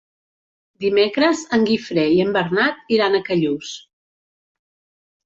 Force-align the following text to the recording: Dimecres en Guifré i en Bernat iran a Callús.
Dimecres 0.85 1.43
en 1.57 1.67
Guifré 1.69 2.05
i 2.13 2.17
en 2.23 2.31
Bernat 2.37 2.81
iran 2.97 3.19
a 3.19 3.21
Callús. 3.29 3.75